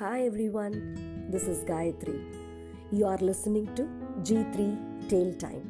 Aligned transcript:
Hi 0.00 0.28
everyone, 0.28 0.96
this 1.32 1.48
is 1.50 1.70
Gayatri. 1.70 2.20
You 2.92 3.02
are 3.02 3.18
listening 3.18 3.72
to 3.72 3.84
G3 4.22 4.78
Tale 5.06 5.36
Time. 5.36 5.62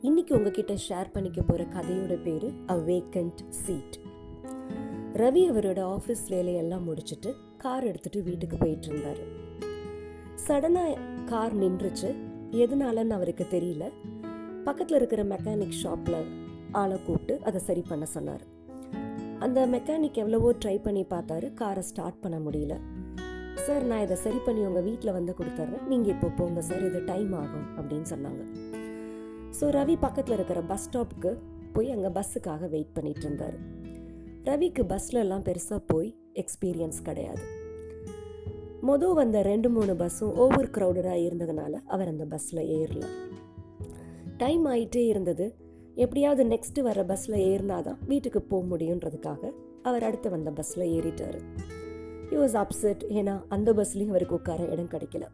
இன்னைக்கு 0.00 0.34
உங்ககிட்ட 0.34 0.74
share 0.88 1.12
பண்ணிக்க 1.12 1.42
போகிற 1.42 1.68
கதையோட 1.70 2.22
பேர் 2.22 2.54
அ 2.70 2.76
வேக்கண்ட் 2.76 3.48
சீட் 3.48 4.00
ரவி 5.12 5.50
அவரோட 5.50 5.96
ஆஃபீஸ் 5.96 6.28
வேலையெல்லாம் 6.28 6.88
முடிச்சுட்டு 6.88 7.34
கார் 7.56 7.84
எடுத்துட்டு 7.84 8.22
வீட்டுக்கு 8.22 8.56
போயிட்டு 8.56 8.86
இருந்தார். 8.86 9.18
சடனாக 10.46 11.24
கார் 11.24 11.56
நின்றுச்சு. 11.56 12.14
எதனாலன்னு 12.50 13.10
அவருக்கு 13.10 13.46
தெரியல. 13.50 13.92
பக்கத்தில் 14.64 14.96
இருக்கிற 14.96 15.24
மெக்கானிக் 15.24 15.80
ஷாப்பில் 15.82 16.24
ஆளை 16.72 17.02
கூப்பிட்டு 17.02 17.44
அதை 17.44 17.60
சரி 17.60 17.82
பண்ண 17.88 18.04
சொன்னார். 18.04 18.42
அந்த 19.38 19.66
மெக்கானிக் 19.66 20.14
எவ்வளவோ 20.14 20.52
ட்ரை 20.52 20.82
பண்ணி 20.82 21.06
பார்த்தாரு. 21.10 21.54
காரை 21.54 21.82
ஸ்டார்ட் 21.82 22.20
பண்ண 22.20 22.38
முடியல. 22.38 22.91
சார் 23.54 23.84
நான் 23.84 24.00
இதை 24.00 24.16
சரி 24.16 24.36
பண்ணி 24.36 24.66
உங்கள் 24.66 24.82
வீட்டில் 24.82 25.12
வந்து 25.12 25.34
கொடுத்துட்றேன் 25.38 25.86
நீங்கள் 25.88 26.14
இப்போ 26.14 26.28
போங்க 26.28 26.62
சார் 26.62 26.86
இது 26.86 27.04
டைம் 27.04 27.32
ஆகும். 27.32 27.66
அப்படின்னு 27.78 28.08
சொன்னாங்க. 28.14 28.42
ஸோ 29.60 29.64
ரவி 29.78 29.96
பக்கத்தில் 30.00 30.34
இருக்கிற 30.34 30.60
பஸ் 30.60 30.90
ஸ்டாப்புக்கு 30.90 31.38
போய் 31.72 31.90
அங்கே 31.90 32.08
பஸ்ஸுக்காக 32.08 32.68
வெயிட் 32.68 32.94
பண்ணிட்டு 32.94 33.20
இருந்தார். 33.20 33.56
ரவிக்கு 34.44 34.82
பஸ்லலாம் 34.82 35.44
பெருசாக 35.48 35.80
போய் 35.86 36.14
எக்ஸ்பீரியன்ஸ் 36.34 37.02
கிடையாது. 37.02 37.42
மொதல் 38.88 39.14
வந்த 39.14 39.42
ரெண்டு 39.42 39.70
மூணு 39.70 39.94
பஸ்ஸும் 39.94 40.32
ஓவர் 40.34 40.70
க்ரௌடடாக 40.70 41.24
இருந்ததுனால 41.26 41.72
அவர் 41.86 42.08
அந்த 42.08 42.24
பஸ்ஸில் 42.24 42.62
ஏறல. 42.78 43.04
டைம் 44.36 44.66
ஆயிட்டே 44.66 45.06
இருந்தது. 45.06 45.54
எப்படியாவது 45.94 46.44
நெக்ஸ்ட்டு 46.44 46.80
வர 46.80 47.04
பஸ்ஸில் 47.04 47.34
ஏறினாதான் 47.34 47.98
வீட்டுக்கு 48.06 48.42
போக 48.42 48.76
முடியுன்றதுக்காக 48.76 49.52
அவர் 49.82 50.02
அடுத்து 50.02 50.30
வந்த 50.30 50.50
பஸ்ஸில் 50.50 50.90
ஏறிட்டார். 50.92 51.38
ஹி 52.32 52.36
வாஸ் 52.36 52.54
அப்செட் 52.60 53.02
ஏன்னா 53.18 53.32
அந்த 53.48 53.72
பஸ்லேயும் 53.72 54.12
அவருக்கு 54.12 54.34
உட்கார 54.34 54.64
இடம் 54.64 54.88
கிடைக்கல. 54.92 55.24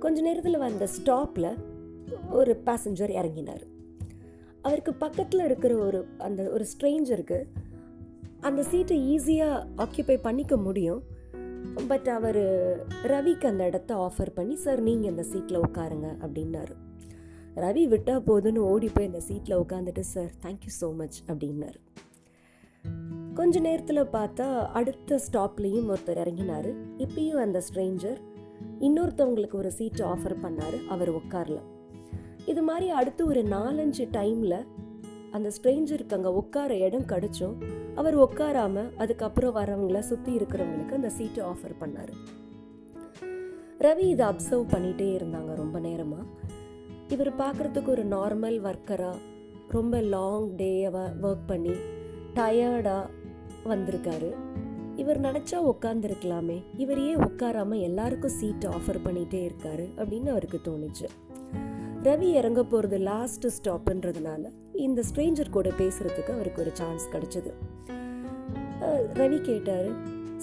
கொஞ்ச 0.00 0.20
நேரத்தில் 0.20 0.58
வந்த 0.58 0.88
ஸ்டாப்பில் 0.96 1.46
ஒரு 2.30 2.62
பேசஞ்சர் 2.66 3.12
இறங்கினார். 3.20 3.64
அவருக்கு 4.62 4.94
பக்கத்தில் 4.94 5.44
இருக்கிற 5.44 5.74
ஒரு 5.76 6.08
அந்த 6.18 6.42
ஒரு 6.50 6.66
ஸ்ட்ரேஞ்சருக்கு 6.72 7.38
அந்த 8.40 8.62
சீட்டை 8.62 8.98
ஈஸியாக 9.14 9.64
ஆக்கியபை 9.76 10.16
பண்ணிக்க 10.16 10.56
முடியும். 10.56 11.02
பட் 11.88 12.08
அவர் 12.08 12.42
ரவிக்கு 13.14 13.46
அந்த 13.46 13.64
இடத்த 13.66 13.94
ஆஃபர் 13.94 14.34
பண்ணி 14.34 14.56
சார் 14.56 14.82
நீங்கள் 14.82 15.10
இந்த 15.10 15.22
சீட்டில் 15.22 15.64
உட்காருங்க 15.68 16.10
அப்படின்னாரு. 16.24 16.76
ரவி 17.56 17.88
விட்டால் 17.88 18.26
போதுன்னு 18.30 18.68
ஓடி 18.72 18.90
போய் 18.94 19.06
அந்த 19.06 19.20
சீட்டில் 19.20 19.60
உட்காந்துட்டு 19.64 20.00
சார் 20.00 20.30
தேங்க்யூ 20.46 20.74
ஸோ 20.80 20.90
மச் 20.96 21.20
அப்படின்னாரு. 21.28 21.80
கொஞ்ச 23.38 23.60
நேரத்தில் 23.60 24.00
பார்த்தா 24.14 24.46
அடுத்த 24.78 25.18
ஸ்டாப்லேயும் 25.24 25.88
ஒருத்தர் 25.92 26.20
இறங்கினார். 26.22 26.68
இப்பயும் 26.98 27.42
அந்த 27.42 27.58
ஸ்ட்ரேஞ்சர் 27.66 28.16
இன்னொருத்தவங்களுக்கு 28.80 29.52
ஒரு 29.52 29.70
சீட்டு 29.70 30.02
ஆஃபர் 30.04 30.34
பண்ணார். 30.42 30.76
அவர் 30.88 31.10
உட்காரல. 31.14 31.58
இது 32.46 32.62
மாதிரி 32.62 32.90
அடுத்து 32.90 33.26
ஒரு 33.26 33.42
நாலஞ்சு 33.42 34.04
டைமில் 34.16 34.66
அந்த 35.30 35.50
ஸ்ட்ரேஞ்சருக்கு 35.56 36.16
அங்கே 36.18 36.32
உட்கார 36.40 36.76
இடம் 36.76 37.06
கிடச்சும் 37.06 37.54
அவர் 37.94 38.16
உட்காராம 38.18 38.84
அதுக்கப்புறம் 38.96 39.54
வரவங்கள 39.56 39.98
சுற்றி 39.98 40.36
இருக்கிறவங்களுக்கு 40.36 40.98
அந்த 41.00 41.10
சீட்டை 41.18 41.44
ஆஃபர் 41.44 41.76
பண்ணார். 41.80 42.12
ரவி 43.78 44.06
இதை 44.14 44.26
அப்சர்வ் 44.26 44.66
பண்ணிகிட்டே 44.74 45.10
இருந்தாங்க 45.18 45.54
ரொம்ப 45.54 45.78
நேரமாக 45.78 46.26
இவர் 47.08 47.32
பார்க்குறதுக்கு 47.42 47.88
ஒரு 47.88 48.06
நார்மல் 48.16 48.58
ஒர்க்கராக 48.70 49.16
ரொம்ப 49.68 50.00
லாங் 50.16 50.48
டேவை 50.56 51.06
ஒர்க் 51.22 51.46
பண்ணி 51.46 51.76
டயர்டாக 52.34 53.04
வந்திருக்காரு. 53.70 54.30
இவர் 55.02 55.20
நினச்சா 55.20 55.58
உட்காந்துருக்கலாமே 55.72 56.58
இவர் 56.82 57.00
ஏன் 57.08 57.22
உட்காராம 57.26 57.78
எல்லாருக்கும் 57.88 58.36
சீட் 58.38 58.66
ஆஃபர் 58.76 59.00
பண்ணிகிட்டே 59.04 59.40
இருக்காரு 59.48 59.86
அப்படின்னு 60.00 60.30
அவருக்கு 60.34 60.60
தோணுச்சு. 60.68 61.08
ரவி 62.06 62.28
இறங்க 62.40 62.60
போகிறது 62.64 62.98
லாஸ்ட் 63.10 63.46
ஸ்டாப்புன்றதுனால 63.56 64.42
இந்த 64.86 65.02
ஸ்ட்ரேஞ்சர் 65.08 65.54
கூட 65.56 65.68
பேசுகிறதுக்கு 65.78 66.34
அவருக்கு 66.36 66.62
ஒரு 66.64 66.72
சான்ஸ் 66.80 67.06
கிடச்சிது. 67.14 67.52
ரவி 69.20 69.38
கேட்டார் 69.48 69.90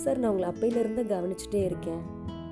சார் 0.03 0.19
நான் 0.21 0.31
உங்களை 0.31 0.47
அப்பையிலேருந்து 0.51 1.03
கவனிச்சுட்டே 1.13 1.61
இருக்கேன். 1.69 2.01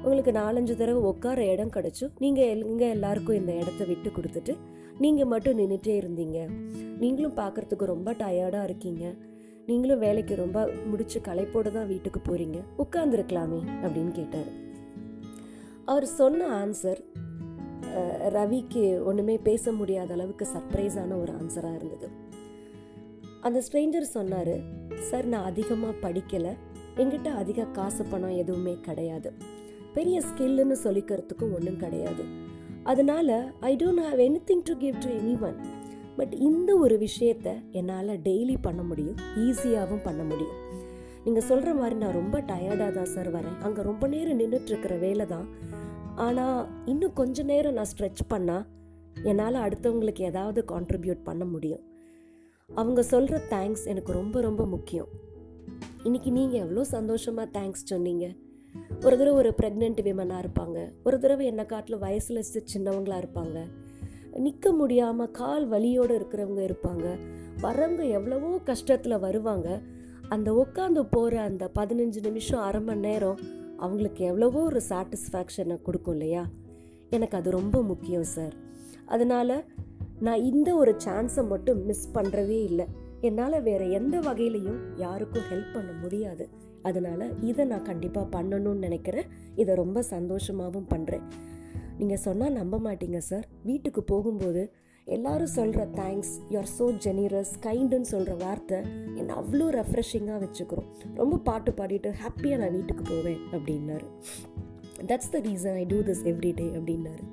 உங்களுக்கு 0.04 0.32
நாலஞ்சு 0.40 0.74
தடவை 0.80 1.02
உட்கார 1.10 1.40
இடம் 1.54 1.74
கிடச்சும் 1.76 2.14
நீங்கள் 2.24 2.64
இங்கே 2.72 2.88
எல்லாருக்கும் 2.96 3.40
இந்த 3.42 3.52
இடத்த 3.62 3.84
விட்டு 3.92 4.10
கொடுத்துட்டு 4.18 4.54
நீங்கள் 5.04 5.30
மட்டும் 5.34 5.60
நின்றுட்டே 5.60 5.94
இருந்தீங்க. 6.02 6.40
நீங்களும் 7.04 7.38
பார்க்குறதுக்கு 7.42 7.86
ரொம்ப 7.94 8.12
டயர்டாக 8.24 8.68
இருக்கீங்க. 8.70 9.06
நீங்களும் 9.68 10.00
வேலைக்கு 10.00 10.36
ரொம்ப 10.36 10.60
முடிச்சு 10.86 11.20
களைப்போடு 11.20 11.70
தான் 11.72 11.88
வீட்டுக்கு 11.88 12.20
போகிறீங்க 12.20 12.60
உட்காந்துருக்கலாமே 12.78 13.60
அப்படின்னு 13.84 14.12
கேட்டார். 14.12 14.50
அவர் 15.86 16.06
சொன்ன 16.20 16.48
ஆன்சர் 16.62 17.02
ரவிக்கு 18.36 18.84
ஒன்றுமே 19.04 19.38
பேச 19.38 19.72
முடியாத 19.72 20.14
அளவுக்கு 20.14 20.48
சர்ப்ரைஸான 20.54 21.18
ஒரு 21.22 21.32
ஆன்சராக 21.34 21.76
இருந்தது. 21.76 22.08
அந்த 23.42 23.62
ஸ்ட்ரேஞ்சர் 23.66 24.14
சொன்னார் 24.18 24.56
சார் 25.10 25.26
நான் 25.26 25.44
அதிகமாக 25.44 25.94
படிக்கலை. 26.02 26.54
எங்கிட்ட 26.96 27.30
அதிக 27.42 27.66
காசு 27.66 28.04
பணம் 28.04 28.38
எதுவுமே 28.44 28.76
கிடையாது. 28.82 29.32
பெரிய 29.94 30.18
ஸ்கில்லுன்னு 30.20 30.78
சொல்லிக்கிறதுக்கும் 30.84 31.54
ஒன்றும் 31.54 31.78
கிடையாது. 31.78 32.26
அதனால 32.84 33.30
I 33.60 33.76
don't 33.76 34.04
have 34.08 34.22
anything 34.50 34.64
to 34.64 34.74
give 34.78 34.96
to 35.00 35.10
anyone 35.40 35.58
but 36.18 36.34
இந்த 36.48 36.78
ஒரு 36.78 36.98
விஷயத்த 36.98 37.50
என்னால் 37.72 38.20
டெய்லி 38.28 38.56
பண்ண 38.62 38.82
முடியும். 38.84 39.18
ஈஸியாகவும் 39.36 40.04
பண்ண 40.04 40.24
முடியும். 40.24 40.60
நீங்கள் 41.24 41.48
சொல்கிற 41.50 41.74
மாதிரி 41.74 41.96
நான் 41.96 42.18
ரொம்ப 42.22 42.40
டயர்டாக 42.40 42.92
தான் 42.92 43.12
சார் 43.16 43.32
வரேன். 43.36 43.58
அங்கே 43.62 43.82
ரொம்ப 43.82 44.08
நேரம் 44.08 44.40
நின்றுட்டுருக்கிற 44.40 45.00
வேலை 45.00 45.26
தான். 45.26 45.48
ஆனால் 46.16 46.68
இன்னும் 46.86 47.14
கொஞ்ச 47.14 47.44
நேரம் 47.44 47.74
நான் 47.74 47.92
ஸ்ட்ரெச் 47.92 48.24
பண்ணால் 48.34 48.66
என்னால் 49.24 49.64
அடுத்தவங்களுக்கு 49.66 50.22
ஏதாவது 50.22 50.66
கான்ட்ரிபியூட் 50.72 51.22
பண்ண 51.24 51.46
முடியும். 51.46 51.84
அவங்க 52.70 53.02
சொல்கிற 53.04 53.38
தேங்க்ஸ் 53.50 53.86
எனக்கு 53.86 54.12
ரொம்ப 54.12 54.42
ரொம்ப 54.42 54.66
முக்கியம். 54.66 55.10
இன்னைக்கு 56.04 56.32
நீங்கள் 56.32 56.60
எவ்வளோ 56.60 56.84
சந்தோஷமாக 56.84 57.48
தேங்க்ஸ் 57.60 57.84
சொன்னீங்க. 57.86 58.26
ஒரு 59.06 59.18
தடவை 59.18 59.34
ஒரு 59.34 59.54
ப்ரெக்னென்ட் 59.62 60.00
விமனாக 60.08 60.44
இருப்பாங்க. 60.44 60.78
ஒரு 61.04 61.20
தடவை 61.20 61.46
என்னை 61.46 61.66
காட்டில் 61.66 61.98
வயசில் 61.98 62.48
சின்னவங்களாக 62.74 63.22
இருப்பாங்க. 63.24 63.60
நிற்க 64.38 64.72
முடியாமல் 64.72 65.32
கால் 65.32 65.68
வலியோடு 65.68 66.20
இருக்கிறவங்க 66.20 66.62
இருப்பாங்க. 66.70 67.06
வரவங்க 67.62 68.10
எவ்வளவோ 68.10 68.60
கஷ்டத்தில் 68.66 69.20
வருவாங்க. 69.20 69.82
அந்த 70.30 70.54
உட்காந்து 70.54 71.06
போகிற 71.10 71.42
அந்த 71.42 71.72
பதினஞ்சு 71.80 72.22
நிமிஷம் 72.22 72.60
அரை 72.60 72.82
மணி 72.82 73.00
நேரம் 73.00 73.40
அவங்களுக்கு 73.78 74.26
எவ்வளவோ 74.26 74.62
ஒரு 74.64 74.82
சாட்டிஸ்ஃபேக்ஷனை 74.90 75.82
கொடுக்கும் 75.82 76.14
இல்லையா? 76.14 76.46
எனக்கு 77.10 77.38
அது 77.38 77.52
ரொம்ப 77.52 77.82
முக்கியம் 77.82 78.24
சார் 78.24 78.54
அதனால் 79.06 79.66
நான் 80.20 80.44
இந்த 80.44 80.76
ஒரு 80.76 80.96
சான்ஸை 81.06 81.48
மட்டும் 81.48 81.86
மிஸ் 81.86 82.12
பண்ணுறதே 82.14 82.64
இல்லை. 82.64 82.86
என்னால் 83.22 83.62
வேறு 83.62 83.92
எந்த 83.92 84.20
வகையிலையும் 84.20 84.80
யாருக்கும் 84.96 85.48
ஹெல்ப் 85.52 85.74
பண்ண 85.74 85.92
முடியாது. 86.02 86.50
அதனால் 86.82 87.42
இதை 87.42 87.66
நான் 87.66 87.82
கண்டிப்பாக 87.82 88.42
பண்ணணும்னு 88.42 88.76
நினைக்கிறேன். 88.76 89.26
இதை 89.56 89.76
ரொம்ப 89.76 90.04
சந்தோஷமாகவும் 90.10 90.90
பண்ணுறேன் 90.90 91.22
நீங்கள் 92.00 92.18
சொன்னால் 92.18 92.58
நம்ப 92.60 92.78
மாட்டீங்க 92.78 93.18
சார். 93.18 93.46
வீட்டுக்கு 93.64 94.04
போகும்போது 94.04 94.64
எல்லாரும் 95.06 95.54
சொல்கிற 95.58 95.86
தேங்க்ஸ் 95.86 96.34
யூஆர் 96.50 96.70
ஸோ 96.78 96.86
ஜெனிரஸ் 97.06 97.52
கைண்டுன்னு 97.62 98.10
சொல்கிற 98.12 98.34
வார்த்தை 98.36 98.78
என்னை 99.16 99.36
அவ்வளோ 99.36 99.66
ரெஃப்ரெஷிங்காக 99.80 100.38
வச்சுக்கிறோம். 100.44 100.90
ரொம்ப 101.16 101.38
பாட்டு 101.38 101.72
பாடிட்டு 101.72 102.12
ஹாப்பியாக 102.24 102.58
நான் 102.58 102.72
வீட்டுக்கு 102.72 103.04
போவேன் 103.04 103.42
அப்படின்னாரு. 103.52 104.08
That's 105.06 105.32
the 105.32 105.40
reason 105.40 105.74
I 105.74 105.86
do 105.86 106.00
this 106.02 106.24
every 106.32 106.54
day 106.54 106.68
அப்படின்னாரு. 106.70 107.24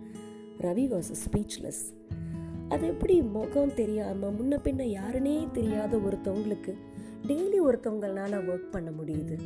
ரவி 0.60 0.86
வாஸ் 0.94 1.10
ஸ்பீச்லெஸ் 1.24 1.82
அது 2.68 2.86
எப்படி 2.86 3.22
முகம் 3.22 3.74
தெரியாமல் 3.74 4.34
முன்ன 4.34 4.56
பின்ன 4.64 4.82
யாருனே 4.98 5.50
தெரியாத 5.52 5.96
ஒருத்தவங்களுக்கு 5.96 6.74
டெய்லி 7.26 7.58
ஒருத்தவங்களால 7.66 8.36
ஒர்க் 8.50 8.70
பண்ண 8.70 8.90
முடியுது. 8.90 9.36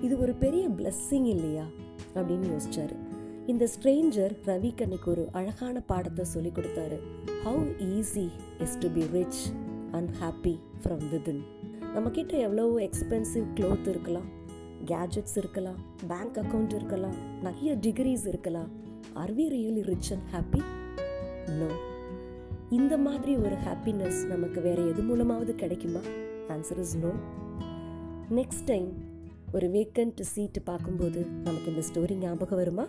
இது 0.00 0.18
ஒரு 0.18 0.32
பெரிய 0.34 0.68
பிளஸ்ஸிங் 0.68 1.26
இல்லையா? 1.26 1.66
அப்படின்னு 2.14 2.46
யோசிச்சாரு. 2.54 2.96
இந்த 3.50 3.68
ஸ்ட்ரேஞ்சர் 3.74 4.32
ரவிக்கு 4.46 4.82
அன்னைக்கு 4.82 5.10
ஒரு 5.10 5.28
அழகான 5.32 5.80
பாடத்தை 5.80 6.24
சொல்லி 6.24 6.50
கொடுத்தாரு. 6.54 6.96
How 7.44 7.62
easy 7.86 8.24
is 8.60 8.74
to 8.78 8.88
be 8.88 9.02
rich 9.12 9.38
and 9.92 10.10
happy 10.20 10.52
from 10.82 11.04
within 11.12 11.40
நம்மக்கிட்ட 11.94 12.32
எவ்வளோ 12.46 12.64
எக்ஸ்பென்சிவ் 12.86 13.46
க்ளோத் 13.54 13.88
இருக்கலாம் 13.88 14.28
கேஜெட்ஸ் 14.84 15.36
இருக்கலாம் 15.36 15.78
பேங்க் 16.06 16.38
அக்கௌண்ட் 16.42 16.74
இருக்கலாம் 16.74 17.16
நிறைய 17.42 17.76
டிகிரிஸ் 17.76 18.26
இருக்கலாம். 18.26 18.68
Are 19.12 19.34
we 19.36 19.46
really 19.56 19.84
rich 19.90 20.12
and 20.12 20.28
happy 20.34 20.62
no 21.60 21.70
இந்த 22.70 22.96
மாதிரி 22.98 23.34
ஒரு 23.36 23.56
ஹாப்பினஸ் 23.66 24.20
நமக்கு 24.26 24.60
வேற 24.60 24.82
எது 24.82 25.02
மூலமாவது 25.02 25.54
கிடைக்குமா? 25.54 26.04
Answer 26.48 26.80
is 26.86 26.96
no 26.96 27.12
next 28.30 28.66
time 28.72 28.88
ஒரு 29.52 29.68
வேக்கண்ட் 29.68 30.20
சீட்டு 30.20 30.62
பார்க்கும்போது 30.62 31.20
நமக்கு 31.44 31.70
இந்த 31.74 31.84
ஸ்டோரி 31.90 32.16
ஞாபகம் 32.24 32.58
வருமா? 32.58 32.86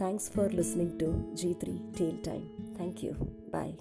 Thanks 0.00 0.30
for 0.30 0.48
listening 0.48 0.96
to 0.98 1.08
G3 1.34 1.94
Tail 1.94 2.16
Time. 2.22 2.48
Thank 2.78 3.02
you. 3.02 3.12
Bye. 3.52 3.74